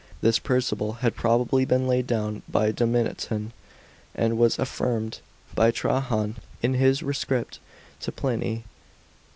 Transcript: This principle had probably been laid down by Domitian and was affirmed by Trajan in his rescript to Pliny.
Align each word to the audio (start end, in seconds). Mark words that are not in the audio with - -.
This 0.21 0.39
principle 0.39 0.93
had 1.05 1.15
probably 1.15 1.63
been 1.63 1.87
laid 1.87 2.07
down 2.07 2.41
by 2.49 2.71
Domitian 2.71 3.53
and 4.15 4.35
was 4.39 4.57
affirmed 4.57 5.19
by 5.53 5.69
Trajan 5.69 6.37
in 6.63 6.73
his 6.73 7.03
rescript 7.03 7.59
to 7.99 8.11
Pliny. 8.11 8.63